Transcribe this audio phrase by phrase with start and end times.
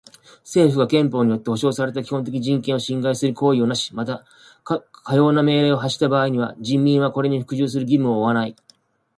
[0.43, 4.25] 政府が憲法によって保障された基本的人権を侵害する行為をなし、また
[4.63, 4.79] か
[5.15, 8.55] ような命令を発した場合は人民はこれに服従する義務を負わない。